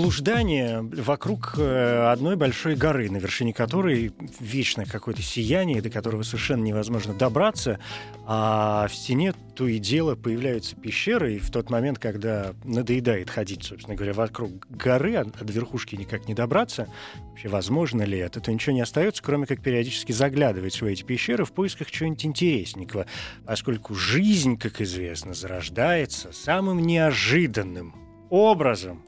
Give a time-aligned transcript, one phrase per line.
[0.00, 6.62] Блуждание вокруг э, одной большой горы, на вершине которой вечное какое-то сияние, до которого совершенно
[6.62, 7.78] невозможно добраться,
[8.26, 13.64] а в стене то и дело появляются пещеры, и в тот момент, когда надоедает ходить,
[13.64, 16.88] собственно говоря, вокруг горы, а до верхушки никак не добраться,
[17.28, 21.44] вообще возможно ли это, то ничего не остается, кроме как периодически заглядывать в эти пещеры
[21.44, 23.04] в поисках чего-нибудь интересненького,
[23.44, 27.94] поскольку жизнь, как известно, зарождается самым неожиданным
[28.30, 29.02] образом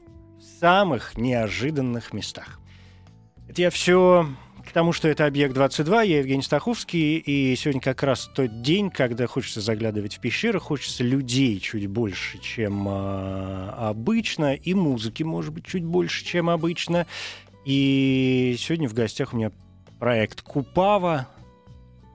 [0.63, 2.61] самых неожиданных местах.
[3.49, 4.29] Это я все
[4.65, 8.89] к тому, что это «Объект 22», я Евгений Стаховский, и сегодня как раз тот день,
[8.89, 15.53] когда хочется заглядывать в пещеры, хочется людей чуть больше, чем э, обычно, и музыки, может
[15.53, 17.07] быть, чуть больше, чем обычно.
[17.65, 19.51] И сегодня в гостях у меня
[19.99, 21.27] проект «Купава»,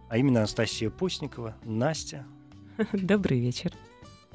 [0.09, 1.55] а именно Анастасия Постникова.
[1.67, 2.25] Настя.
[2.95, 3.75] Добрый вечер.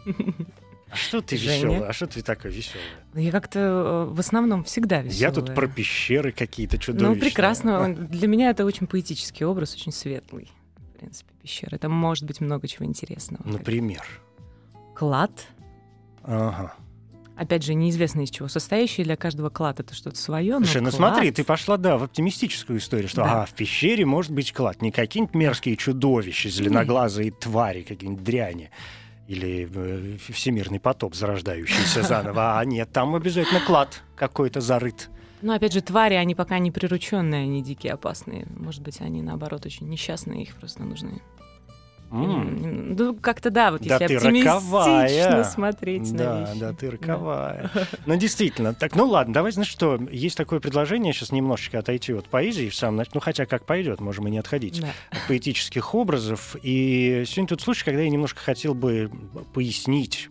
[0.94, 1.88] А что ты веселая?
[1.88, 2.86] А что ты такая веселая?
[3.14, 5.32] Ну, я как-то э, в основном всегда веселая.
[5.32, 7.16] Я тут про пещеры какие-то чудовищные.
[7.16, 7.96] Ну, прекрасно.
[7.96, 10.52] Для меня это очень поэтический образ, очень светлый.
[10.78, 11.80] В принципе, пещеры.
[11.80, 13.42] Там может быть много чего интересного.
[13.44, 14.06] Например?
[14.96, 15.32] Клад.
[16.22, 16.76] Ага.
[17.36, 19.04] Опять же, неизвестно из чего состоящий.
[19.04, 20.58] Для каждого клад это что-то свое.
[20.58, 20.96] Слушай, ну клад...
[20.96, 23.32] смотри, ты пошла, да, в оптимистическую историю, что да.
[23.32, 24.84] ага, в пещере может быть клад.
[24.84, 28.70] Не какие-нибудь мерзкие чудовища, зеленоглазые твари, какие-нибудь дряни
[29.28, 32.60] или э, всемирный потоп, зарождающийся заново.
[32.60, 35.10] А нет, там обязательно клад какой-то зарыт.
[35.42, 38.48] Ну, опять же, твари, они пока не прирученные, они дикие, опасные.
[38.56, 41.22] Может быть, они, наоборот, очень несчастные, их просто нужны
[42.14, 42.94] Mm.
[42.96, 45.44] Ну, как-то да, вот да если ты роковая.
[45.44, 46.60] смотреть да, на вещи.
[46.60, 47.72] Да, ты роковая.
[47.74, 47.88] Да.
[48.06, 48.76] Ну, действительно.
[48.76, 52.76] Так, ну ладно, давай, знаешь что, есть такое предложение сейчас немножечко отойти от поэзии в
[52.76, 54.90] самом ну, хотя как пойдет, можем и не отходить да.
[55.10, 56.56] от поэтических образов.
[56.62, 59.10] И сегодня тот случай, когда я немножко хотел бы
[59.54, 60.30] пояснить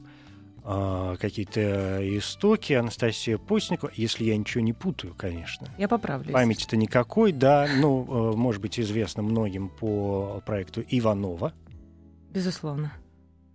[0.64, 5.68] э, какие-то истоки Анастасия Постникова, если я ничего не путаю, конечно.
[5.78, 6.32] Я поправлюсь.
[6.32, 7.68] Памяти-то никакой, да.
[7.76, 11.52] Ну, э, может быть, известно многим по проекту Иванова.
[12.32, 12.92] Безусловно.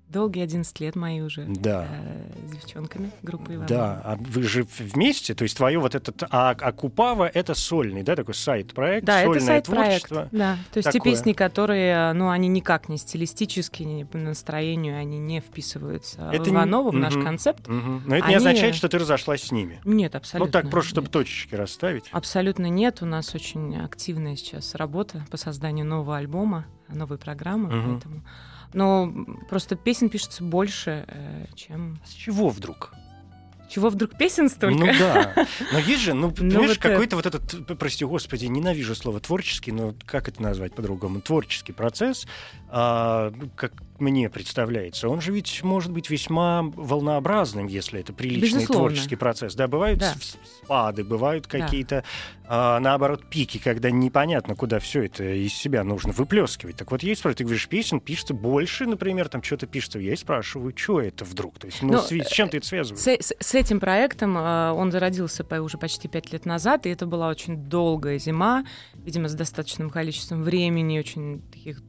[0.10, 1.86] Долгие 11 лет мои уже да.
[1.90, 3.68] э, с девчонками группы Иванова.
[3.68, 8.04] Да, а вы же вместе, то есть твое вот этот, а, а Купава это сольный,
[8.04, 10.30] да, такой сайт-проект, да, сольное это сайт творчество.
[10.32, 11.02] Да, то есть такое.
[11.02, 16.44] те песни, которые, ну, они никак не стилистически, ни по настроению, они не вписываются это
[16.46, 16.98] в Иванова, не...
[16.98, 17.68] в наш угу, концепт.
[17.68, 18.02] Угу.
[18.06, 18.30] Но это они...
[18.30, 19.82] не означает, что ты разошлась с ними.
[19.84, 20.46] Нет, абсолютно.
[20.46, 21.12] Ну так просто, чтобы нет.
[21.12, 22.06] точечки расставить.
[22.12, 27.92] Абсолютно нет, у нас очень активная сейчас работа по созданию нового альбома, новой программы, угу.
[27.92, 28.24] поэтому
[28.74, 29.14] но
[29.50, 32.00] просто песен пишется больше, э, чем...
[32.06, 32.94] С чего вдруг?
[33.70, 34.78] Чего вдруг песен столько?
[34.78, 35.34] Ну да.
[35.74, 39.72] Но есть же, ну, ну понимаешь, вот какой-то вот этот, прости господи, ненавижу слово творческий,
[39.72, 41.20] но как это назвать по-другому?
[41.22, 42.28] Творческий процесс,
[42.70, 48.90] а, как мне представляется, он же ведь может быть весьма волнообразным, если это приличный Безусловно.
[48.90, 49.56] творческий процесс.
[49.56, 50.14] Да, бывают да.
[50.64, 52.04] спады, бывают какие-то,
[52.46, 56.78] а, наоборот, пики, когда непонятно, куда все это из себя нужно выплескивать.
[56.78, 60.00] Так вот, есть, ты говоришь, песен пишется больше, например, там что-то пишется.
[60.00, 61.60] Я спрашиваю, что это вдруг?
[61.60, 63.04] То есть, ну, Но, с, с чем ты это связываешь?
[63.04, 67.30] С, с, этим проектом э, он зародился уже почти пять лет назад, и это была
[67.30, 68.66] очень долгая зима,
[68.96, 71.82] видимо, с достаточным количеством времени, очень таких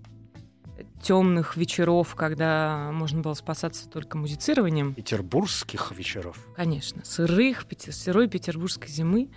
[1.02, 4.94] темных вечеров, когда можно было спасаться только музицированием.
[4.94, 6.38] Петербургских вечеров?
[6.56, 9.30] Конечно, сырых, сырой петербургской зимы.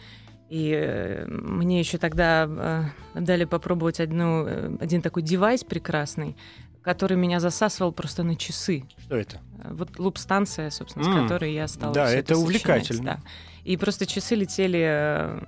[0.49, 6.35] И э, мне еще тогда э, дали попробовать одну, э, один такой девайс прекрасный,
[6.81, 8.83] который меня засасывал просто на часы.
[8.97, 9.39] Что это?
[9.63, 11.19] Вот луп-станция, собственно, mm.
[11.19, 11.93] с которой я стала.
[11.93, 13.03] Да, это, это увлекательно.
[13.03, 13.19] Да.
[13.63, 15.39] И просто часы летели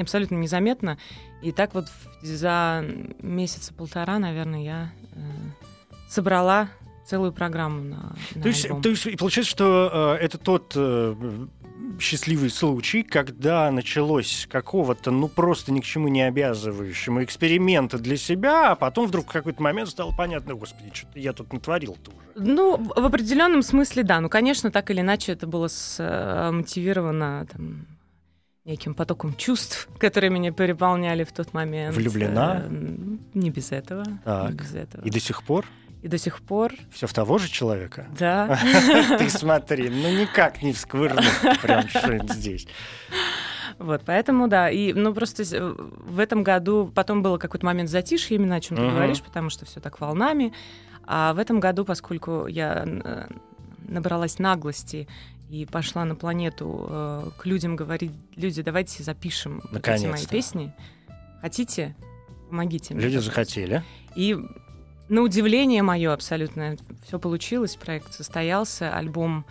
[0.00, 0.98] абсолютно незаметно.
[1.42, 1.86] И так вот
[2.22, 2.84] за
[3.20, 5.18] месяца полтора, наверное, я э,
[6.08, 6.68] собрала
[7.06, 11.14] целую программу на, на то, есть, то есть получается, что э, это тот э,
[12.00, 18.72] счастливый случай, когда началось какого-то, ну, просто ни к чему не обязывающего эксперимента для себя,
[18.72, 22.46] а потом вдруг в какой-то момент стало понятно, господи, что-то я тут натворил-то уже.
[22.46, 24.20] Ну, в определенном смысле, да.
[24.20, 25.68] Ну, конечно, так или иначе это было
[25.98, 27.86] мотивировано там,
[28.64, 31.94] неким потоком чувств, которые меня переполняли в тот момент.
[31.94, 32.62] Влюблена?
[32.64, 34.04] Э, не без этого.
[34.24, 34.50] Так.
[34.50, 35.02] Не без этого.
[35.04, 35.66] И до сих пор?
[36.02, 36.72] И до сих пор.
[36.90, 38.06] Все в того же человека?
[38.18, 38.58] Да.
[39.18, 41.24] Ты смотри, ну никак не всквырнуть
[41.62, 42.66] прям что здесь.
[43.78, 45.42] Вот, поэтому, да, и, ну, просто
[45.74, 49.64] в этом году потом было какой-то момент затишья, именно о чем ты говоришь, потому что
[49.66, 50.52] все так волнами.
[51.06, 53.26] А в этом году, поскольку я э,
[53.88, 55.08] набралась наглости
[55.54, 60.72] и пошла на планету э, к людям говорить, люди, давайте запишем вот эти мои песни.
[61.40, 61.94] Хотите?
[62.50, 63.04] Помогите мне.
[63.04, 63.84] Люди захотели.
[64.16, 64.36] И
[65.08, 69.44] на удивление мое абсолютно все получилось, проект состоялся, альбом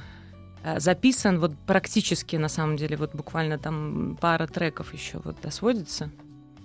[0.64, 6.10] э, записан, вот практически на самом деле, вот буквально там пара треков еще вот досводится.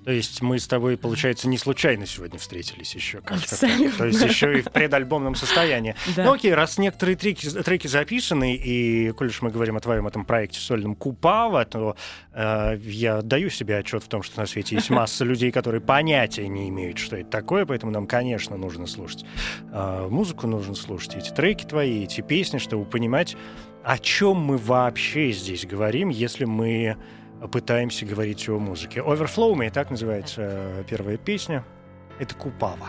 [0.08, 3.20] То есть мы с тобой, получается, не случайно сегодня встретились еще.
[3.20, 5.94] Как То есть еще и в предальбомном состоянии.
[6.16, 6.24] Да.
[6.24, 10.24] Ну окей, раз некоторые треки, треки записаны, и коль уж мы говорим о твоем этом
[10.24, 11.94] проекте сольном Купава, то
[12.32, 16.48] э, я даю себе отчет в том, что на свете есть масса людей, которые понятия
[16.48, 19.26] не имеют, что это такое, поэтому нам, конечно, нужно слушать
[19.70, 23.36] э, музыку, нужно слушать эти треки твои, эти песни, чтобы понимать,
[23.84, 26.96] о чем мы вообще здесь говорим, если мы
[27.46, 29.00] пытаемся говорить о музыке.
[29.00, 31.64] Overflow Me, так называется э, первая песня.
[32.18, 32.88] Это Купава.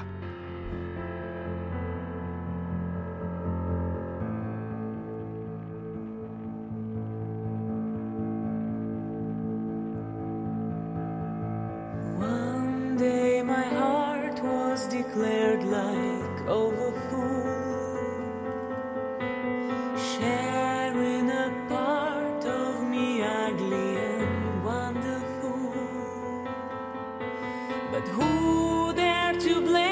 [27.99, 29.88] But who there to blame?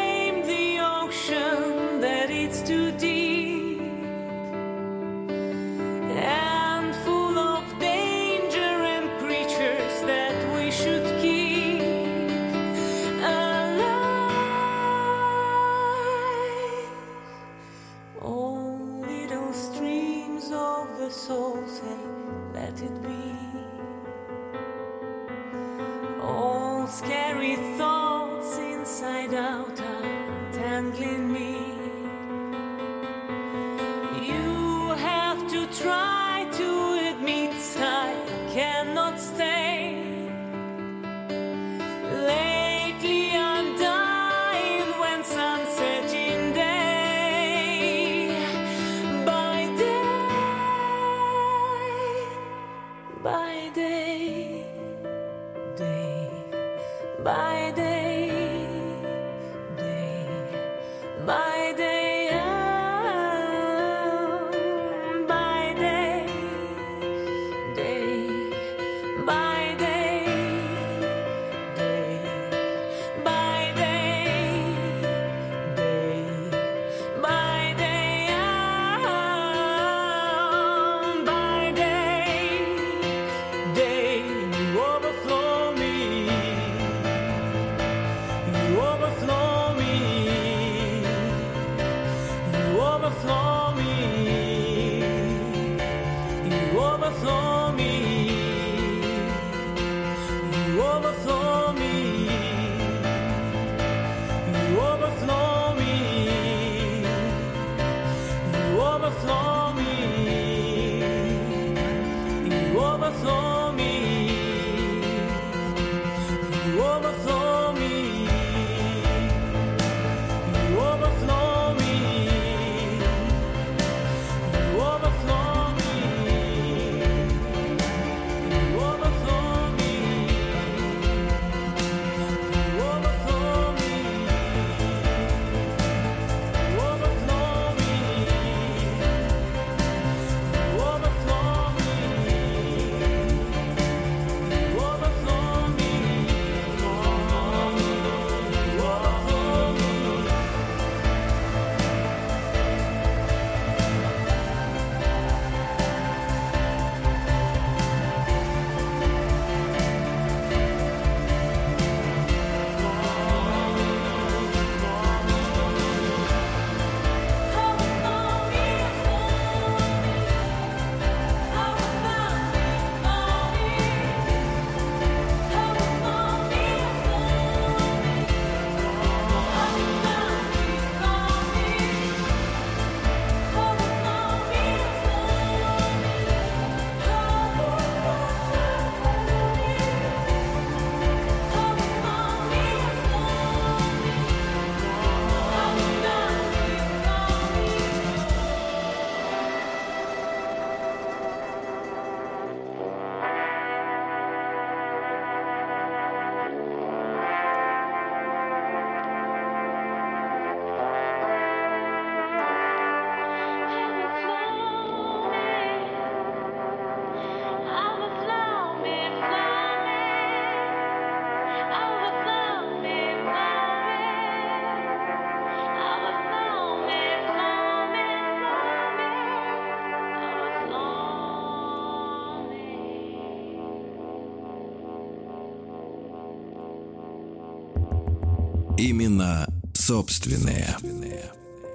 [238.80, 240.78] Имена собственные.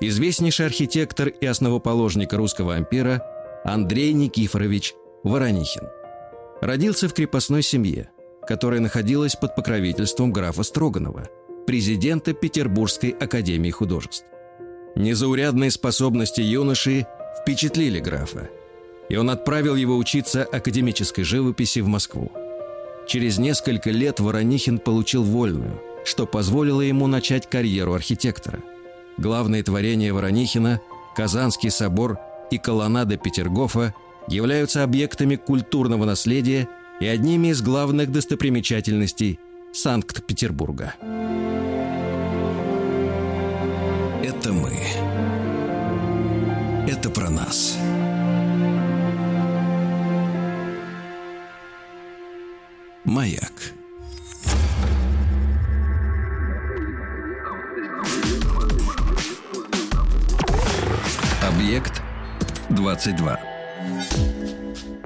[0.01, 3.25] Известнейший архитектор и основоположник русского ампира
[3.65, 4.95] Андрей Никифорович
[5.25, 5.83] Воронихин.
[6.61, 8.11] Родился в крепостной семье,
[8.47, 11.25] которая находилась под покровительством графа Строганова,
[11.67, 14.25] президента Петербургской академии художеств.
[14.95, 17.09] Незаурядные способности юноши
[17.41, 18.49] впечатлили графа,
[19.09, 22.31] и он отправил его учиться академической живописи в Москву.
[23.09, 28.61] Через несколько лет Воронихин получил вольную, что позволило ему начать карьеру архитектора.
[29.19, 30.81] Главные творения Воронихина–
[31.17, 32.19] Казанский собор
[32.51, 33.95] и колоннада Петергофа–
[34.29, 36.69] являются объектами культурного наследия
[37.01, 39.39] и одними из главных достопримечательностей
[39.73, 40.95] Санкт-Петербурга.
[44.23, 44.73] Это мы.
[46.89, 47.77] Это про нас.
[53.05, 53.53] Маяк.
[62.73, 63.41] 22.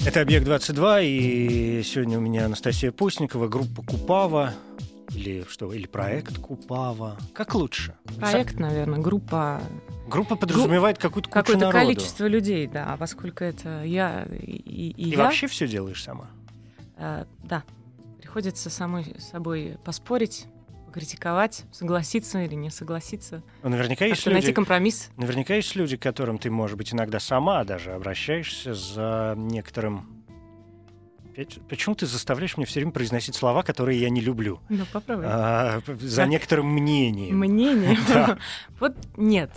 [0.07, 4.55] Это «Объект-22», и сегодня у меня Анастасия Постникова, группа «Купава»,
[5.11, 7.17] или что, или проект «Купава».
[7.35, 7.95] Как лучше?
[8.19, 9.61] Проект, наверное, группа...
[10.09, 11.79] Группа подразумевает какую-то кучу Какое-то народу.
[11.85, 12.93] количество людей, да.
[12.93, 15.25] А поскольку это я и, и, и Ты я...
[15.25, 16.31] вообще все делаешь сама?
[16.97, 17.65] э, да.
[18.19, 20.47] Приходится самой собой поспорить,
[20.97, 23.43] покритиковать, согласиться или не согласиться.
[23.63, 25.11] Ну, Наверняка есть, Как-то найти люди, компромисс.
[25.19, 30.25] наверняка есть люди, к которым ты, может быть, иногда сама даже обращаешься за некоторым...
[31.69, 34.59] Почему ты заставляешь меня все время произносить слова, которые я не люблю?
[34.71, 35.27] Ну, попробуй.
[35.29, 36.31] А, за Как?
[36.31, 37.37] некоторым мнением.
[37.41, 37.99] Мнение?
[38.09, 38.39] Да.
[38.81, 39.51] Вот нет.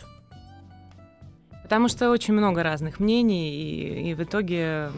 [1.64, 4.92] Потому что очень много разных мнений, и, и в итоге...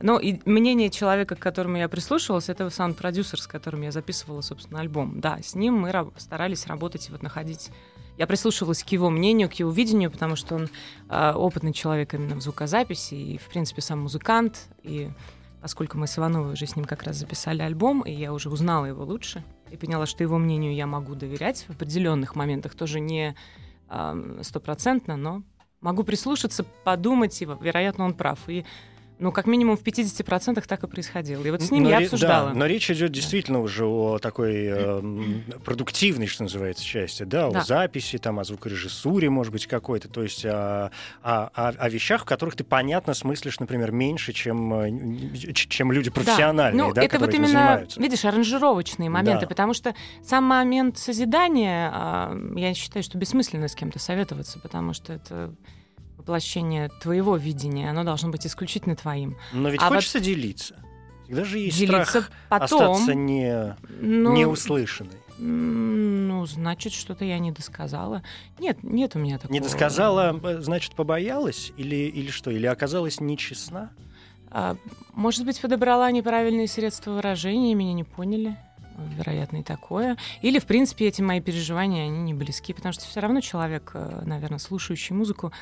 [0.00, 4.80] Ну, и мнение человека, к которому я прислушивалась, это саунд-продюсер, с которым я записывала, собственно,
[4.80, 5.20] альбом.
[5.20, 7.70] Да, с ним мы раб- старались работать и вот находить...
[8.16, 10.68] Я прислушивалась к его мнению, к его видению, потому что он
[11.08, 14.68] а, опытный человек именно в звукозаписи, и, в принципе, сам музыкант.
[14.84, 15.10] И
[15.60, 18.86] поскольку мы с Ивановой уже с ним как раз записали альбом, и я уже узнала
[18.86, 23.34] его лучше, и поняла, что его мнению я могу доверять в определенных моментах, тоже не
[24.42, 25.42] стопроцентно, но
[25.80, 28.38] могу прислушаться, подумать, и, вероятно, он прав.
[28.48, 28.64] И,
[29.18, 31.44] ну, как минимум в 50% так и происходило.
[31.44, 32.48] И вот с ним Но я обсуждала.
[32.50, 37.60] Да, но речь идет действительно уже о такой эм, продуктивной, что называется, части, да, Да.
[37.60, 40.90] о записи, там, о звукорежиссуре, может быть, какой-то, то есть о,
[41.22, 46.10] о- о- о вещах, в которых ты понятно смыслишь, например, меньше, чем, э, чем люди
[46.10, 48.00] профессиональные, Ну, да, это вот именно, занимаются.
[48.00, 49.46] видишь, аранжировочные моменты, Да.
[49.46, 55.12] потому что сам момент созидания, а, я считаю, что бессмысленно с кем-то советоваться, потому что
[55.12, 55.54] это
[56.24, 59.36] воплощение твоего видения, оно должно быть исключительно твоим.
[59.52, 60.76] Но ведь а вот хочется делиться.
[61.24, 65.16] Всегда же есть Делиться страх потом, остаться не, ну, неуслышанной.
[65.38, 68.22] м, ну, значит, что-то я не досказала.
[68.58, 69.52] Нет, нет у меня такого.
[69.52, 71.72] Не досказала, э, значит, побоялась?
[71.76, 72.50] Или, или что?
[72.50, 73.90] Или оказалась нечестна?
[74.50, 74.76] А,
[75.12, 78.56] может быть, подобрала неправильные средства выражения, меня не поняли.
[79.16, 80.16] Вероятно, и такое.
[80.40, 84.22] Или, в принципе, эти мои переживания, они не близки, потому что все равно человек, э,
[84.24, 85.52] наверное, слушающий музыку,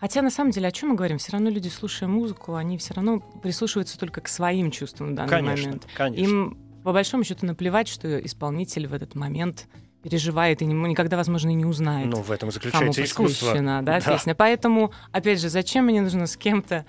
[0.00, 1.18] Хотя, на самом деле, о чем мы говорим?
[1.18, 5.28] Все равно люди, слушая музыку, они все равно прислушиваются только к своим чувствам в данный
[5.30, 5.86] Конечно, момент.
[5.94, 6.24] конечно.
[6.24, 9.68] Им, по большому счету, наплевать, что исполнитель в этот момент
[10.02, 12.06] переживает и не- никогда, возможно, и не узнает.
[12.08, 13.54] Ну, в этом заключается искусство.
[13.60, 14.00] да, Да.
[14.00, 14.34] песня.
[14.34, 16.86] Поэтому, опять же, зачем мне нужно с кем-то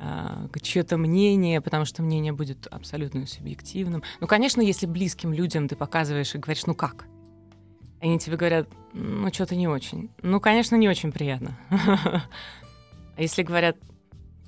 [0.00, 4.04] а, чье-то мнение, потому что мнение будет абсолютно субъективным.
[4.20, 7.06] Ну, конечно, если близким людям ты показываешь и говоришь, ну как?
[8.00, 10.10] Они тебе говорят, ну, что-то не очень.
[10.22, 11.56] Ну, конечно, не очень приятно.
[13.16, 13.76] А если говорят,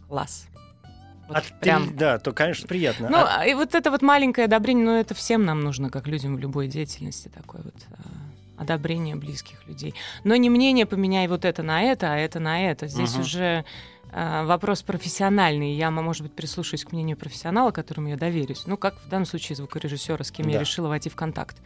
[0.08, 0.46] класс.
[1.26, 3.08] Вот А ты- прям да, то, конечно, приятно.
[3.10, 6.36] ну, А- и вот это вот маленькое одобрение, ну, это всем нам нужно, как людям
[6.36, 9.94] в любой деятельности, такое вот а, одобрение близких людей.
[10.22, 12.86] Но не мнение поменяй вот это на это, а это на это.
[12.86, 13.20] Здесь Мгм.
[13.22, 13.64] уже
[14.12, 15.72] а, вопрос профессиональный.
[15.74, 18.64] Я, может быть, прислушаюсь к мнению профессионала, которому я доверюсь.
[18.66, 20.60] Ну, как в данном случае звукорежиссера, с кем я Да.
[20.60, 21.56] решила войти в контакт.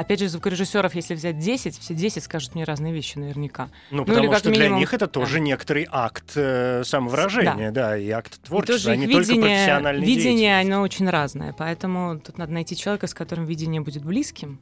[0.00, 3.68] Опять же, звукорежиссеров, если взять 10, все 10 скажут мне разные вещи наверняка.
[3.90, 7.98] ну, ну, потому что для минимум- них это тоже некоторый акт э, самовыражения, да.
[7.98, 11.52] и акт И творчества, тоже а не только видение, профессиональной видение, оно очень разное.
[11.52, 14.58] Поэтому тут надо найти человека, с которым видение будет близким.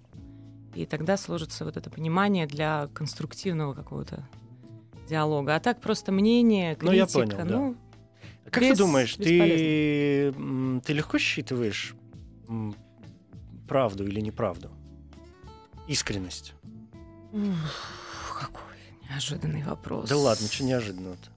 [0.74, 4.26] И тогда сложится вот это понимание для конструктивного какого-то
[5.08, 5.54] диалога.
[5.54, 6.96] А так просто мнение, Ну, критика.
[6.96, 7.44] я понял, да.
[7.44, 7.76] ну,
[8.44, 10.32] А Как без- ты думаешь, ты,
[10.84, 11.94] ты легко считываешь
[13.68, 14.70] правду или неправду?
[15.88, 16.54] Искренность.
[17.32, 18.62] ух, какой
[19.08, 20.08] неожиданный вопрос.
[20.08, 21.30] Да ладно, что неожиданного-то.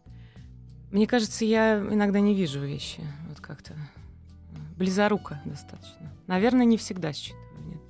[0.91, 3.01] Мне кажется, я иногда не вижу вещи.
[3.29, 3.73] Вот как-то
[4.75, 6.11] близоруко достаточно.
[6.27, 7.81] Наверное, не всегда считываю, нет.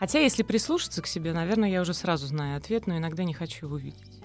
[0.00, 3.66] Хотя, если прислушаться к себе, наверное, я уже сразу знаю ответ, но иногда не хочу
[3.66, 4.17] его видеть.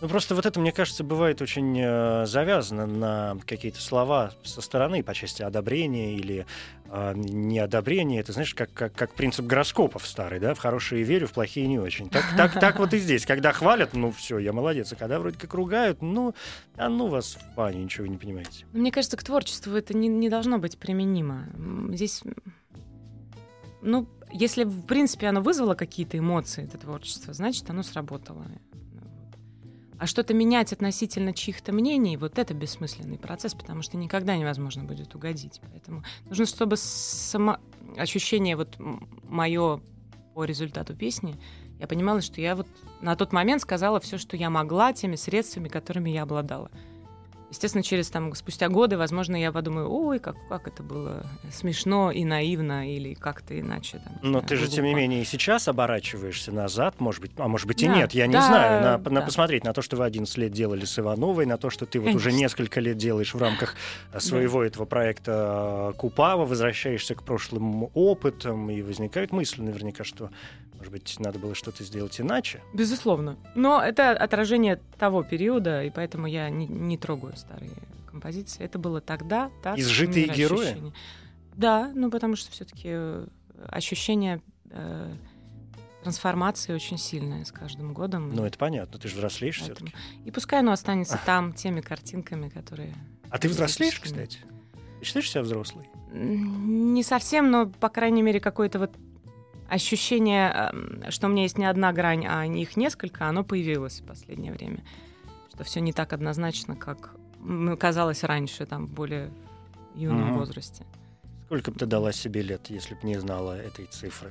[0.00, 5.02] Ну, просто вот это, мне кажется, бывает очень э, завязано на какие-то слова со стороны
[5.02, 6.46] по части одобрения или
[6.86, 8.20] э, неодобрения.
[8.20, 10.54] Это, знаешь, как, как, как принцип гороскопов старый, да?
[10.54, 12.08] В хорошие верю, в плохие не очень.
[12.08, 13.26] Так, так, так вот и здесь.
[13.26, 14.90] Когда хвалят, ну, все, я молодец.
[14.92, 16.34] А когда вроде как ругают, ну,
[16.76, 18.64] а ну вас в баню, ничего вы не понимаете.
[18.72, 21.46] Мне кажется, к творчеству это не, не должно быть применимо.
[21.92, 22.22] Здесь,
[23.82, 28.46] ну, если, в принципе, оно вызвало какие-то эмоции, это творчество, значит, оно сработало.
[30.00, 35.14] А что-то менять относительно чьих-то мнений, вот это бессмысленный процесс, потому что никогда невозможно будет
[35.14, 35.60] угодить.
[35.70, 37.58] Поэтому нужно, чтобы само
[37.98, 39.82] ощущение вот мое
[40.34, 41.36] по результату песни,
[41.78, 42.66] я понимала, что я вот
[43.02, 46.70] на тот момент сказала все, что я могла теми средствами, которыми я обладала.
[47.50, 52.24] Естественно, через там спустя годы, возможно, я подумаю, ой, как, как это было смешно и
[52.24, 53.98] наивно, или как-то иначе.
[53.98, 55.00] Там, Но знаю, ты же, тем не глупо.
[55.02, 58.34] менее, и сейчас оборачиваешься назад, может быть, а может быть и Да, нет, я не
[58.34, 59.26] да, знаю, на, на да.
[59.26, 62.14] посмотреть на то, что вы 11 лет делали с Ивановой, на то, что ты вот
[62.14, 62.40] уже Конечно.
[62.40, 63.74] несколько лет делаешь в рамках
[64.12, 70.30] э, своего этого проекта э, Купава, возвращаешься к прошлым опытам, и возникает мысль наверняка, что,
[70.76, 72.60] может быть, надо было что-то сделать иначе.
[72.72, 73.36] Безусловно.
[73.54, 77.72] Но это отражение того периода, и поэтому я не, не трогаю старые
[78.06, 78.62] композиции.
[78.62, 79.78] Это было тогда, так.
[79.78, 80.66] Изжитые герои?
[80.66, 80.92] ощущений.
[81.56, 83.26] Да, ну потому что все-таки
[83.68, 85.14] ощущение э,
[86.02, 88.34] трансформации очень сильное с каждым годом.
[88.34, 89.92] Ну, это понятно, ты же взрослеешь все-таки.
[90.24, 92.94] И пускай оно останется там, теми картинками, которые...
[93.28, 94.38] А ты взрослеешь, кстати?
[94.98, 95.88] Ты считаешь себя взрослой?
[96.12, 98.96] Не совсем, но, по крайней мере, какое-то вот
[99.68, 104.04] ощущение, эм, что у меня есть не одна грань, а их несколько, оно появилось в
[104.04, 104.84] последнее время.
[105.54, 107.14] Что все не так однозначно, как
[107.78, 109.30] казалось раньше, там, в более
[109.94, 110.38] юном Мгм.
[110.38, 110.84] возрасте.
[111.46, 114.30] Сколько бы ты дала себе лет, если бы не знала этой цифры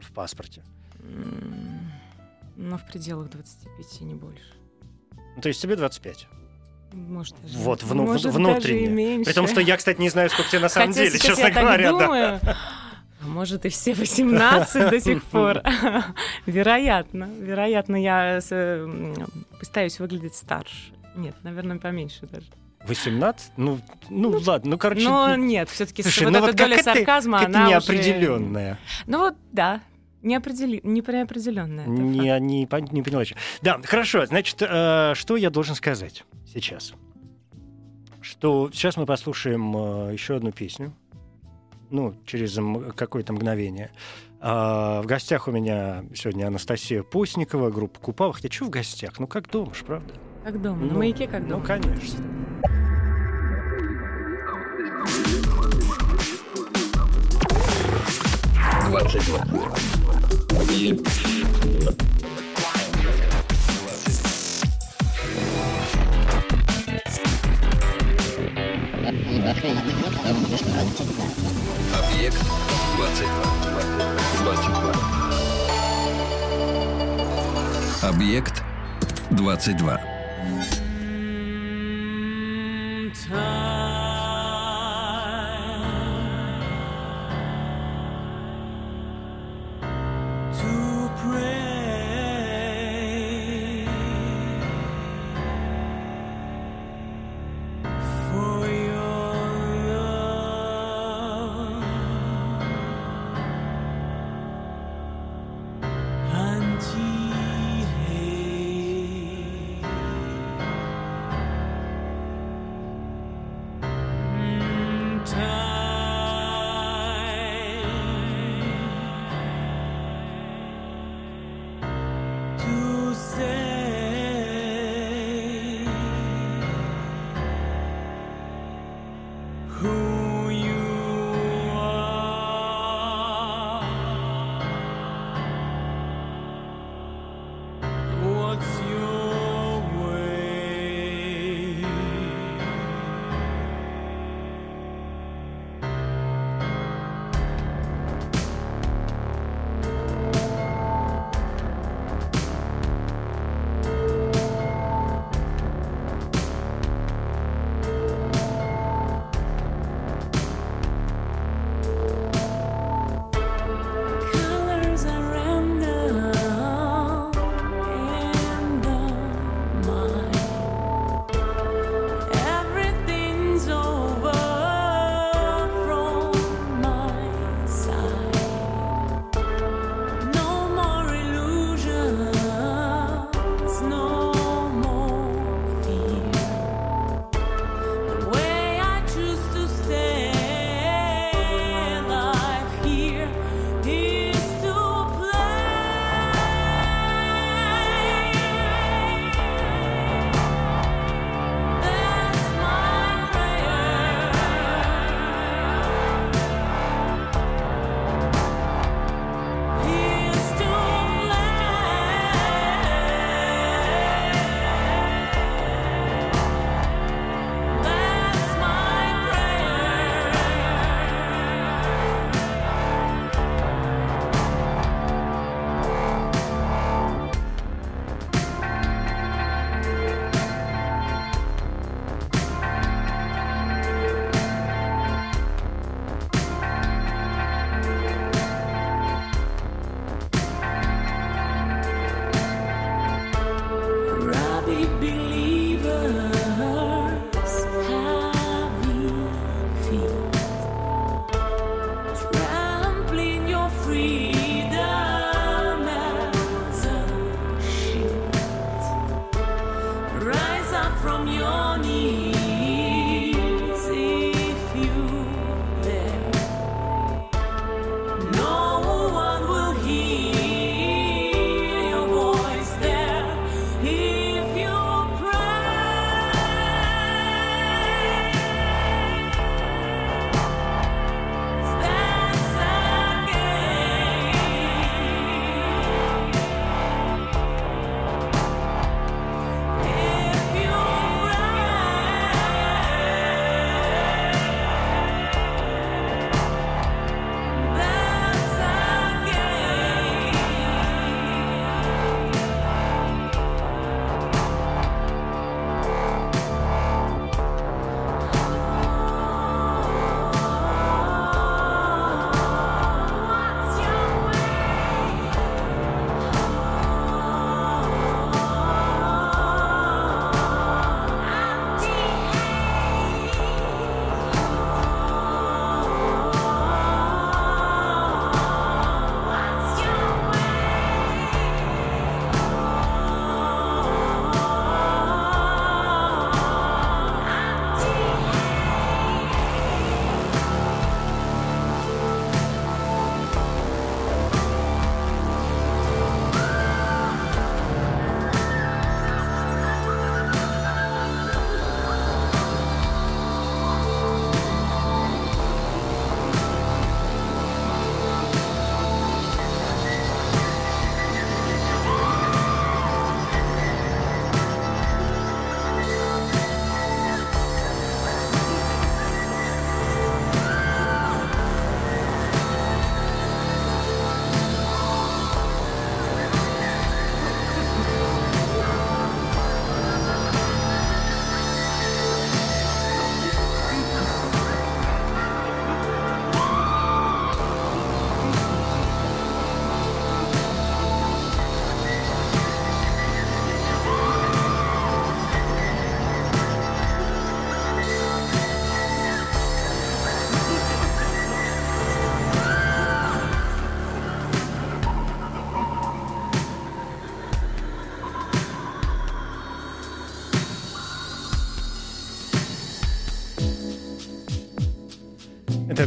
[0.00, 0.62] в паспорте?
[2.56, 4.52] Но в пределах 25, не больше.
[5.36, 6.26] Ну, то есть тебе 25.
[6.92, 8.84] Может, даже, Вот, вну- может, даже внутренне.
[8.84, 9.26] и меньше.
[9.30, 11.50] При том, что я, кстати, не знаю, сколько тебе на самом Хотя деле, честно я
[11.52, 11.92] так говоря.
[11.92, 11.98] да.
[11.98, 12.40] думаю.
[13.20, 15.60] А может, и все 18 до сих пор.
[16.46, 17.24] Вероятно.
[17.24, 19.14] Вероятно, я м,
[19.60, 20.92] пытаюсь выглядеть старше.
[21.18, 22.46] Нет, наверное, поменьше даже.
[22.86, 23.52] 18?
[23.56, 25.04] Ну, ну, ладно, ну, короче...
[25.04, 28.78] Но ну, нет, все-таки вот ну эта вот доля сарказма, какая-то она уже- неопределенная.
[29.06, 29.80] Ну вот, да.
[30.22, 30.80] Неопредели...
[30.84, 31.84] Неопределенная.
[31.84, 32.60] это Не, не,
[32.92, 33.36] не поняла еще.
[33.62, 34.26] Да, хорошо.
[34.26, 36.94] Значит, э, что я должен сказать сейчас?
[38.20, 40.92] Что сейчас мы послушаем э, еще одну песню.
[41.90, 42.58] Ну, через
[42.94, 43.90] какое-то мгновение.
[44.40, 48.32] А, в гостях у меня сегодня Анастасия Постникова, группа Купава.
[48.32, 49.18] Хотя что в гостях?
[49.18, 50.14] Ну, как дома ж, правда?
[50.48, 50.78] Как дома.
[50.86, 51.64] На Ну, маяке как Ну, дома.
[51.66, 52.24] конечно.
[71.94, 72.38] Объект
[72.96, 73.32] 22.
[74.42, 74.92] 22.
[78.02, 78.62] Объект
[79.30, 80.17] 22.
[83.28, 83.77] time.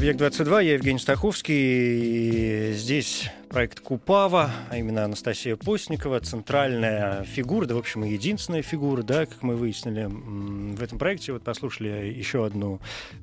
[0.02, 1.54] «Объект-22», я Евгений Стаховский.
[1.54, 8.64] И здесь проект Купава, а именно Анастасия Постникова, центральная фигура, да, в общем, и единственная
[8.64, 11.34] фигура, да, как мы выяснили в этом проекте.
[11.34, 12.80] Вот послушали еще одну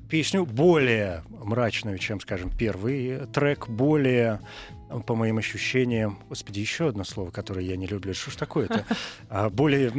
[0.09, 4.39] песню, более мрачную, чем, скажем, первый трек, более
[5.05, 8.85] по моим ощущениям, господи, еще одно слово, которое я не люблю, что ж такое-то,
[9.29, 9.89] А, более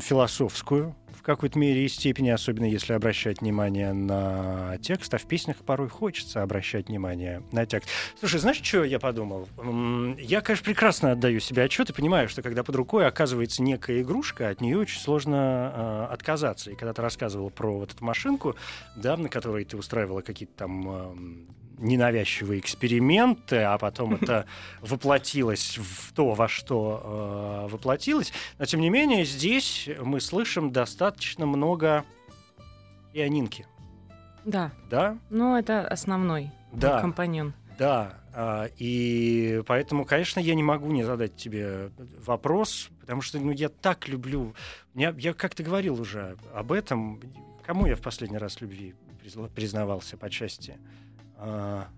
[0.00, 0.94] философскую
[1.28, 6.42] какой-то мере и степени, особенно если обращать внимание на текст, а в песнях порой хочется
[6.42, 7.88] обращать внимание на текст.
[8.18, 9.48] Слушай, знаешь, что я подумал?
[10.18, 14.48] Я, конечно, прекрасно отдаю себе отчет и понимаю, что когда под рукой оказывается некая игрушка,
[14.48, 16.70] от нее очень сложно э, отказаться.
[16.70, 18.56] И когда ты рассказывал про вот эту машинку,
[18.96, 21.46] да, на которой ты устраивала какие-то там
[21.78, 24.46] ненавязчивые эксперименты, а потом это
[24.80, 28.32] воплотилось в то, во что э, воплотилось.
[28.58, 32.04] Но, тем не менее, здесь мы слышим достаточно много
[33.12, 33.66] пианинки.
[34.44, 35.18] Да, Да?
[35.30, 37.00] ну это основной Да.
[37.00, 37.52] компаньон.
[37.78, 41.90] Да, а, и поэтому, конечно, я не могу не задать тебе
[42.24, 44.54] вопрос, потому что ну, я так люблю.
[44.94, 47.20] Я, я как-то говорил уже об этом.
[47.64, 50.76] Кому я в последний раз любви призна- признавался по части?
[51.38, 51.88] А,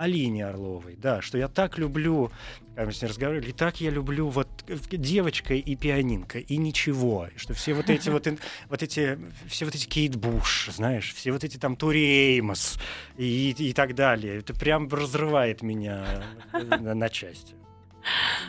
[0.00, 2.32] Алине Орловой, да, что я так люблю,
[2.70, 6.56] когда мы с ней разговаривали, и так я люблю вот э, девочка и пианинка, и
[6.56, 8.26] ничего, и что все вот эти вот,
[8.70, 12.78] вот эти, все вот эти Кейт Буш, знаешь, все вот эти там Тури Эймос
[13.18, 16.24] и, и так далее, это прям разрывает меня
[16.54, 17.54] э, на, на части.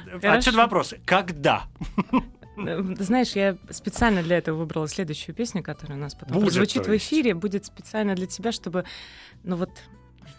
[0.05, 0.31] Хорошо.
[0.31, 1.63] Отсюда вопрос, когда?
[2.57, 6.83] Э, знаешь, я специально для этого выбрала следующую песню, которая у нас потом Будет, прозвучит
[6.83, 8.85] то в эфире, будет специально для тебя, чтобы,
[9.43, 9.69] ну вот,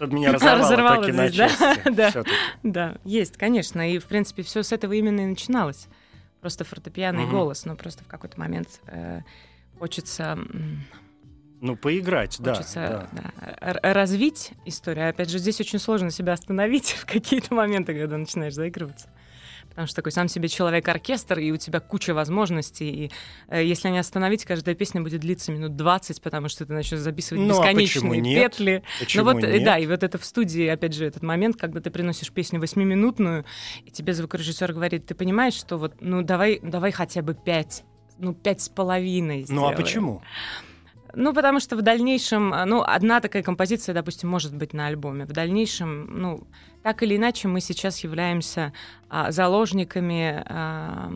[0.03, 1.49] Чтобы меня разорвало, Разорвало таки на здесь, да?
[1.49, 1.91] части.
[1.95, 2.25] Да.
[2.65, 5.87] да, есть, конечно, и в принципе все с этого именно и начиналось,
[6.41, 7.31] просто фортепиано и Мгм.
[7.31, 9.21] голос, но просто в какой-то момент э,
[9.79, 10.37] хочется
[11.61, 12.55] Ну, поиграть, да.
[12.55, 13.31] Хочется да.
[13.41, 15.09] да, р- развить историю.
[15.09, 19.09] Опять же, здесь очень сложно себя остановить в какие-то моменты, когда начинаешь заигрываться.
[19.73, 22.91] Потому что такой сам себе человек-оркестр, и у тебя куча возможностей.
[22.91, 23.11] И
[23.49, 27.43] э, если не остановить, каждая песня будет длиться минут 20, потому что ты начнешь записывать
[27.43, 28.53] Ну, а бесконечные почему нет?
[28.53, 28.83] петли.
[29.01, 29.65] Почему ну вот, э, нет?
[29.65, 33.45] да, и вот это в студии, опять же, этот момент, когда ты приносишь песню восьмиминутную,
[33.85, 37.85] и тебе звукорежиссер говорит, ты понимаешь, что вот, ну давай, давай хотя бы пять,
[38.19, 39.77] ну пять с половиной Ну, а сделаем».
[39.77, 40.23] почему?
[41.15, 45.25] Ну, потому что в дальнейшем, а, ну, одна такая композиция, допустим, может быть на альбоме.
[45.25, 46.47] В дальнейшем, ну,
[46.83, 48.73] так или иначе, мы сейчас являемся
[49.09, 51.13] а, заложниками а,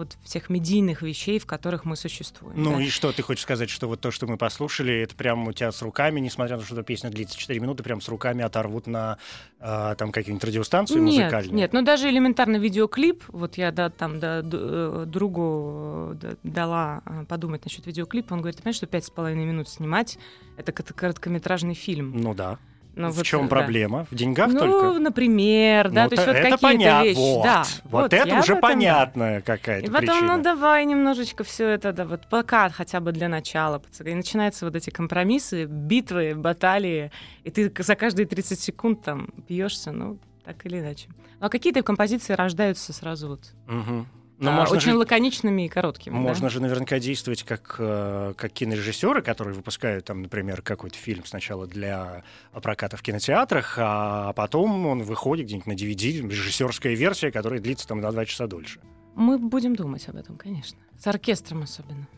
[0.00, 2.62] вот всех медийных вещей, в которых мы существуем.
[2.62, 2.82] Ну да.
[2.82, 5.70] и что ты хочешь сказать, что вот то, что мы послушали, это прям у тебя
[5.70, 9.18] с руками, несмотря на то, что песня длится 4 минуты, прям с руками оторвут на
[9.58, 11.52] а, там какие-нибудь радиостанции Нет, музыкальные?
[11.54, 17.24] нет, ну даже элементарно видеоклип, вот я да, там да, э, другу э, дала э,
[17.26, 20.18] подумать насчет видеоклипа, он говорит, ты понимаешь, что пять с половиной минут снимать,
[20.56, 22.12] это короткометражный фильм.
[22.16, 22.58] Ну да.
[22.96, 23.48] Ну, в вот, чем да.
[23.48, 24.06] проблема?
[24.10, 24.98] В деньгах ну, только?
[24.98, 27.04] например, да, Ну, то есть то- вот это какие-то понятно.
[27.04, 27.18] вещи.
[27.18, 28.60] Вот, да, вот это я уже этом, да.
[28.68, 30.36] понятная какая-то И потом, причина.
[30.36, 33.80] ну давай немножечко все это, да, вот пока хотя бы для начала.
[34.04, 37.10] И начинаются вот эти компромиссы, битвы, баталии,
[37.44, 41.08] и ты за каждые 30 секунд там бьешься, ну, так или иначе.
[41.40, 44.06] Ну, а какие-то композиции рождаются сразу вот Мгм.
[44.40, 46.14] Но а, можно очень же, лаконичными и короткими.
[46.14, 46.20] да.
[46.20, 51.66] можно же наверняка действовать как, э, как кинорежиссеры, которые выпускают там, например, какой-то фильм сначала
[51.66, 52.24] для
[52.62, 58.00] проката в кинотеатрах, а потом он выходит где-нибудь на DVD, режиссерская версия, которая длится там
[58.00, 58.80] на два часа дольше.
[59.14, 60.78] Мы будем думать об этом, конечно.
[60.98, 62.08] С оркестром особенно.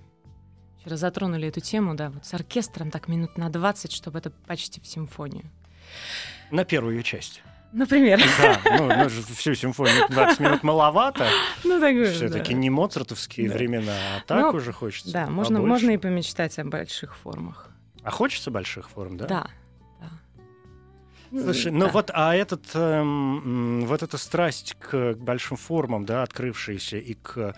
[0.78, 4.80] Вчера затронули эту тему, да, вот с оркестром так минут на 20, чтобы это почти
[4.80, 5.50] в симфонию.
[6.52, 7.42] На первую часть.
[7.72, 8.20] Например.
[8.38, 11.26] Да, ну, ну, же всю симфонию 20 минут маловато.
[11.64, 12.58] Ну, такое, Все-таки да.
[12.58, 13.54] не моцартовские Да.
[13.54, 15.12] времена, а так Ну, уже хочется.
[15.12, 15.68] Да, можно, побольше.
[15.70, 17.70] можно и помечтать о больших формах.
[18.02, 19.26] А хочется больших форм, да?
[19.26, 19.46] Да.
[20.00, 20.08] да.
[21.30, 21.92] Ну, Слушай, ну да.
[21.92, 27.54] вот, а этот, эм, вот эта страсть к большим формам, да, открывшаяся и к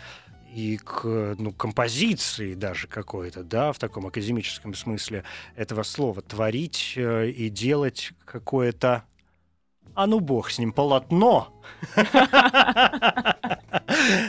[0.55, 5.25] и к ну, композиции даже какой-то, да, в таком академическом смысле
[5.57, 9.03] этого слова, творить э, и делать какое-то,
[9.95, 11.53] а ну бог с ним, полотно.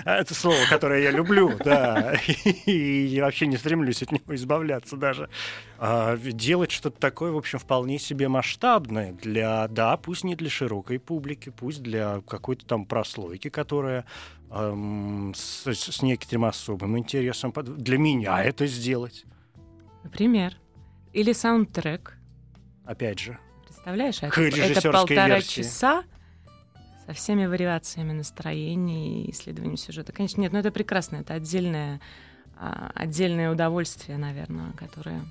[0.06, 2.15] Это слово, которое я люблю, да,
[2.65, 5.30] и вообще не стремлюсь от него избавляться даже.
[5.78, 10.99] А, делать что-то такое, в общем, вполне себе масштабное для, да, пусть не для широкой
[10.99, 14.06] публики, пусть для какой-то там прослойки, которая
[14.51, 17.51] с, с некоторым особым интересом.
[17.56, 19.25] Для меня это сделать,
[20.04, 20.54] Например.
[21.13, 22.17] Или саундтрек.
[22.86, 23.39] опять же.
[23.86, 25.62] Представляешь, К это, это полтора версии.
[25.62, 26.04] часа
[27.06, 30.12] со всеми вариациями настроений и исследованием сюжета.
[30.12, 32.02] Конечно, нет, но это прекрасно, это отдельное,
[32.58, 35.21] а, отдельное удовольствие, наверное, которое...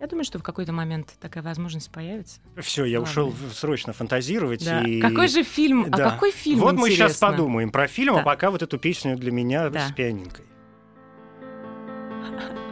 [0.00, 2.40] Я думаю, что в какой-то момент такая возможность появится.
[2.56, 3.10] Все, я Ладно.
[3.12, 4.64] ушел срочно фантазировать.
[4.64, 4.80] Да.
[4.82, 5.02] и...
[5.02, 5.90] Какой же фильм?
[5.90, 6.06] Да.
[6.08, 6.60] А какой фильм?
[6.60, 7.30] Вот мы сейчас интересно?
[7.32, 8.22] подумаем про фильм, а Да.
[8.22, 9.88] пока вот эту песню для меня Да.
[9.88, 10.46] с пианинкой.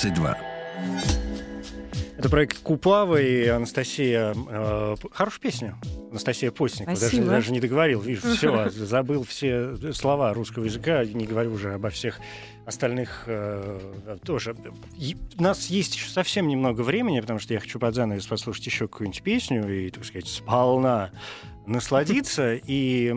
[0.00, 0.38] 22.
[2.16, 4.34] Это проект Куплава и Анастасия...
[4.34, 5.76] э, п- хорошая песня.
[6.10, 6.98] Анастасия Постникова.
[6.98, 8.00] Даже, даже не договорил.
[8.00, 11.04] Вижу, все, забыл все слова русского языка.
[11.04, 12.18] Не говорю уже обо всех
[12.64, 14.56] остальных э, тоже.
[14.96, 18.64] И у нас есть еще совсем немного времени, потому что я хочу под занавес послушать
[18.66, 21.10] еще какую-нибудь песню и, так сказать, сполна
[21.70, 22.54] насладиться.
[22.54, 23.14] И,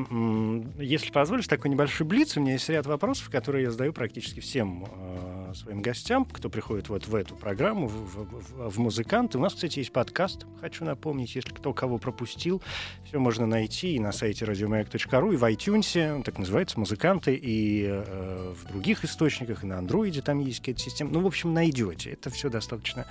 [0.80, 2.38] если позволишь, такой небольшой блиц.
[2.38, 6.90] У меня есть ряд вопросов, которые я задаю практически всем э, своим гостям, кто приходит
[6.90, 9.38] вот в эту программу, в, в- в- музыканты.
[9.38, 12.62] У нас, кстати, есть подкаст, хочу напомнить, если кто кого пропустил,
[13.06, 18.54] все можно найти и на сайте радиомаяк.ру, и в iTunes, так называется, «Музыканты», и э,
[18.56, 21.12] в других источниках, и на андроиде там есть какая-то система.
[21.12, 22.12] Ну, в общем, найдете.
[22.12, 23.06] Это все достаточно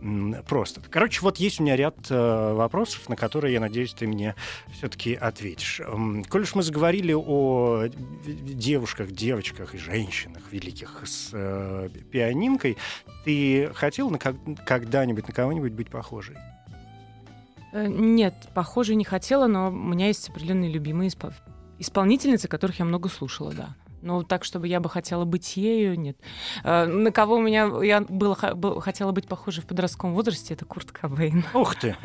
[0.00, 0.80] м, просто.
[0.90, 4.34] Короче, вот есть у меня ряд э, вопросов, на которые, я надеюсь, ты мне
[4.84, 5.80] все-таки ответишь.
[5.80, 12.76] М, Коль уж мы заговорили о девушках, девочках и женщинах великих с э, пианинкой,
[13.24, 16.36] ты хотел на как- когда-нибудь на кого-нибудь быть похожей?
[17.72, 21.32] Э, Нет, похоже, не хотела, но у меня есть определенные любимые испо-
[21.78, 23.74] исполнительницы, которых я много слушала, да.
[24.04, 26.18] Но так, чтобы я бы хотела быть ею, нет.
[26.62, 30.92] Э, На кого у меня я было, хотела быть похожей в подростковом возрасте, это Курт
[30.92, 31.42] Кобейн.
[31.54, 31.96] Ух ты!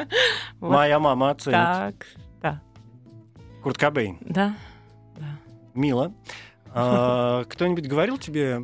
[0.60, 1.54] Моя мама оценит.
[1.58, 1.94] Так,
[2.40, 2.62] да,
[3.62, 4.16] Курт Кобейн.
[4.22, 4.56] да,
[5.18, 5.26] да.
[5.74, 6.14] Мило.
[6.74, 8.62] А, кто-нибудь говорил тебе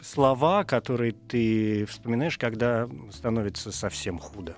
[0.00, 4.54] слова, которые ты вспоминаешь, когда становится совсем худо?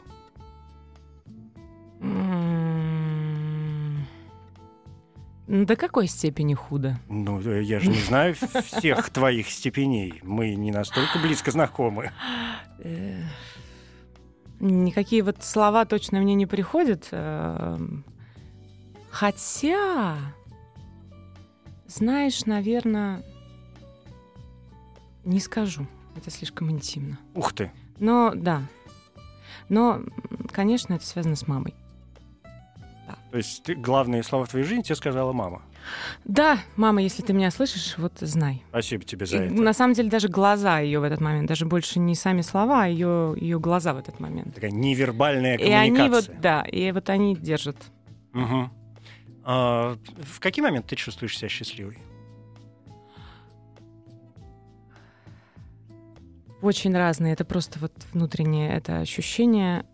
[5.53, 6.99] До какой степени худо?
[7.11, 10.19] Ну, э, я же не знаю всех твоих степеней.
[10.23, 12.11] Мы не настолько близко знакомы.
[14.61, 17.09] Никакие вот слова точно мне не приходят.
[17.11, 18.03] эм,
[19.11, 20.17] Хотя,
[21.87, 23.23] знаешь, наверное,
[25.27, 25.87] не скажу.
[26.17, 27.19] Это слишком интимно.
[27.35, 27.71] Ух ты.
[27.99, 28.63] Но да.
[29.69, 30.01] Но,
[30.51, 31.75] конечно, это связано с мамой.
[33.31, 35.63] То есть ты, главные слова в твоей жизни тебе сказала мама.
[36.25, 38.63] Да, мама, если ты меня слышишь, вот знай.
[38.69, 39.55] Спасибо тебе за И это.
[39.55, 42.87] на самом деле даже глаза ее в этот момент, даже больше не сами слова, а
[42.87, 44.55] ее, ее глаза в этот момент.
[44.55, 46.35] Такая невербальная И они коммуникация.
[46.35, 47.77] вот, да, и вот они держат.
[48.33, 48.71] Мгм.
[49.45, 51.99] А, в какие моменты ты чувствуешь себя счастливой?
[56.61, 57.33] Очень разные.
[57.33, 59.85] Это просто вот внутреннее это ощущение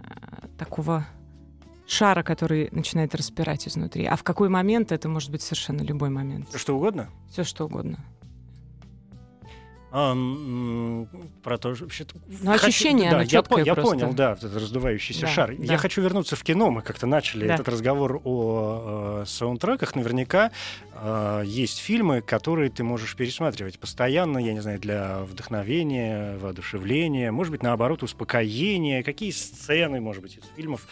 [0.00, 1.06] э, такого
[1.88, 4.04] шара, который начинает распирать изнутри.
[4.04, 6.48] А в какой момент это может быть совершенно любой момент.
[6.54, 7.08] Что угодно?
[7.30, 7.98] Все что угодно.
[9.90, 10.14] А,
[11.42, 11.88] про то же.
[12.42, 13.92] Ну, ощущение, да, я, по- я просто.
[13.94, 15.56] понял, да, этот раздувающийся Да, шар.
[15.56, 15.64] да.
[15.64, 16.70] Я хочу вернуться в кино.
[16.70, 17.54] Мы как-то начали Да.
[17.54, 19.94] этот разговор о э, саундтреках.
[19.96, 20.50] Наверняка
[20.92, 27.50] э, есть фильмы, которые ты можешь пересматривать постоянно, я не знаю, для вдохновения, воодушевления, может
[27.52, 29.02] быть, наоборот, успокоения.
[29.02, 30.86] Какие сцены, может быть, из фильмов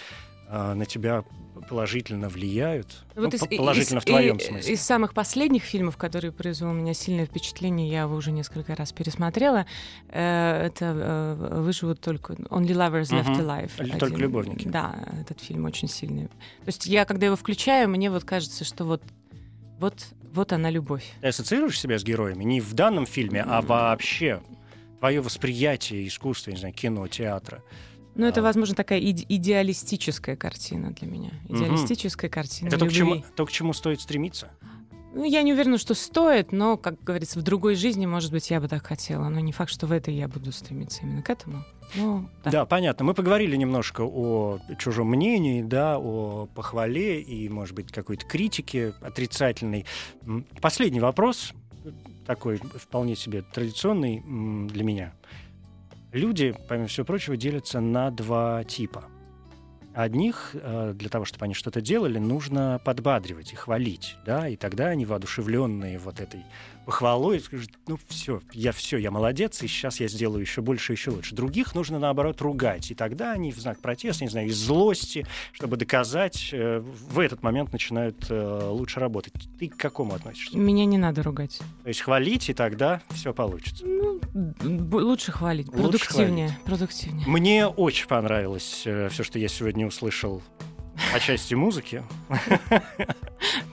[0.49, 1.25] э, на тебя
[1.69, 3.05] положительно влияют?
[3.15, 4.73] Ну, вот Ну, из- по- положительно из- в твоем и- смысле.
[4.75, 8.93] Из самых последних фильмов, которые произвели у меня сильное впечатление, я его уже несколько раз
[8.93, 9.67] пересмотрела,
[10.09, 13.41] э, это э, «Выживут только...» «Only Lovers Left Мгм.
[13.41, 13.71] Alive».
[13.79, 14.19] Л- «Только один.
[14.19, 14.69] любовники».
[14.69, 16.27] Да, этот фильм очень сильный.
[16.27, 16.33] То
[16.67, 19.03] есть я, когда его включаю, мне вот кажется, что вот,
[19.81, 19.95] вот,
[20.33, 21.11] вот она любовь.
[21.21, 24.43] Ты ассоциируешь себя с героями не в данном фильме, а вообще
[25.01, 27.63] твое восприятие искусства, не знаю, кино, театра.
[28.17, 28.43] Ну, это, А.
[28.43, 31.31] возможно, такая иде- идеалистическая картина для меня.
[31.49, 32.97] Идеалистическая картина Это то к, любви.
[32.99, 34.51] чему, то, к чему стоит стремиться.
[35.15, 38.61] Ну, я не уверена, что стоит, но, как говорится, в другой жизни, может быть, я
[38.61, 39.29] бы так хотела.
[39.31, 41.65] Но не факт, что в этой я буду стремиться именно к этому.
[41.95, 42.51] Ну, Да.
[42.51, 42.67] да.
[42.67, 43.05] понятно.
[43.07, 49.87] Мы поговорили немножко о чужом мнении, да, о похвале и, может быть, какой-то критике отрицательной.
[50.61, 51.53] Последний вопрос,
[52.27, 54.21] такой вполне себе традиционный
[54.69, 55.15] для меня.
[56.17, 59.05] Люди, помимо всего прочего, делятся на два типа.
[59.95, 64.87] Одних э, для того, чтобы они что-то делали, нужно подбадривать и хвалить, да, и тогда
[64.87, 66.41] они воодушевленные вот этой
[66.87, 71.11] похвалой скажут, ну все, я все, я молодец, и сейчас я сделаю еще больше, еще
[71.11, 71.35] лучше.
[71.35, 75.77] Других нужно наоборот ругать, и тогда они в знак протеста, не знаю, из злости, чтобы
[75.77, 79.35] доказать, э, в этот момент начинают э, лучше работать.
[79.59, 80.57] Ты к какому относишься?
[80.57, 81.59] Меня не надо ругать.
[81.83, 83.85] То есть хвалить, и тогда все получится.
[83.85, 84.21] Ну,
[84.63, 85.67] лучше хвалить.
[85.69, 86.59] Лучше Продуктивнее.
[86.65, 87.27] Продуктивнее.
[87.27, 90.41] Мне очень понравилось все, что я сегодня услышал
[91.15, 92.03] о части музыки.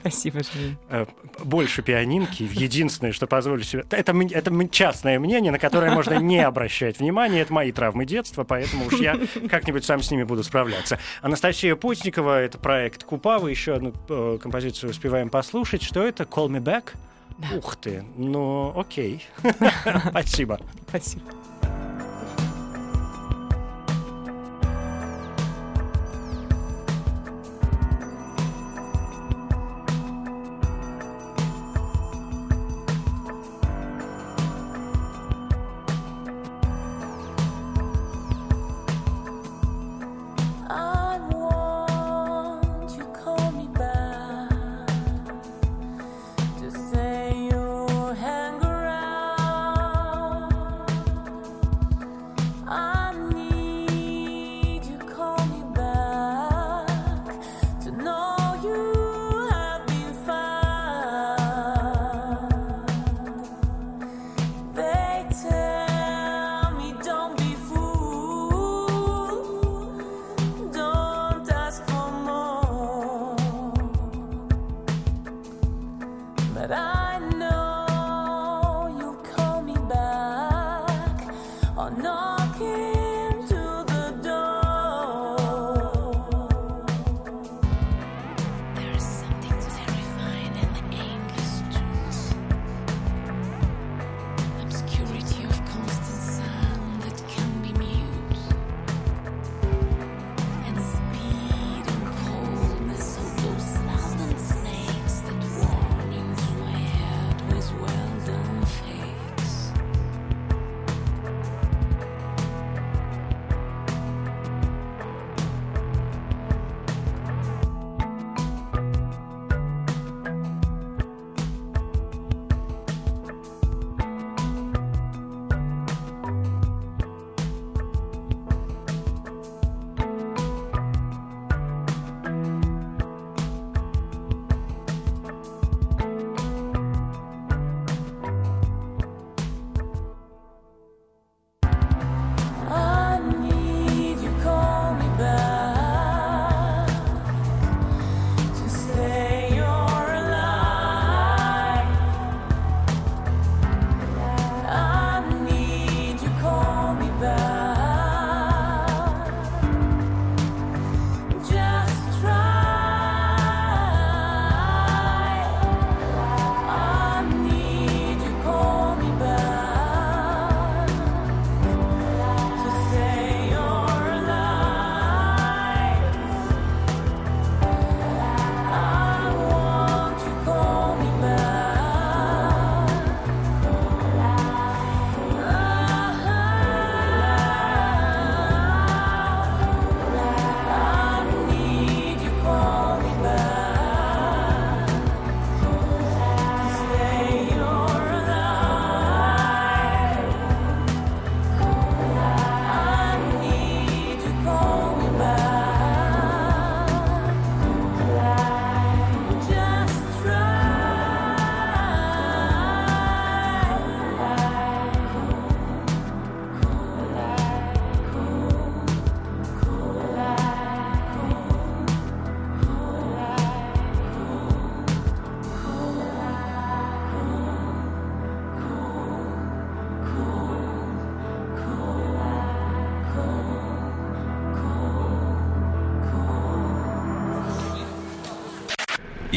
[0.00, 0.76] Спасибо, Жень.
[0.88, 1.06] Э,
[1.42, 2.48] больше пианинки.
[2.52, 3.84] Единственное, что позволю себе...
[3.90, 7.40] Это, это частное мнение, на которое можно не обращать внимания.
[7.40, 9.18] Это мои травмы детства, поэтому уж я
[9.48, 10.98] как-нибудь сам с ними буду справляться.
[11.22, 13.48] Анастасия Постникова, это проект Купава.
[13.48, 15.82] Еще одну э, композицию успеваем послушать.
[15.82, 16.24] Что это?
[16.24, 16.94] Call Me Back?
[17.38, 17.56] Да.
[17.56, 19.26] Ух ты, ну окей.
[20.10, 20.60] Спасибо.
[20.88, 21.24] Спасибо.